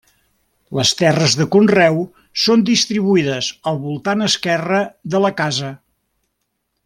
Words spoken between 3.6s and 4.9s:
al voltant esquerre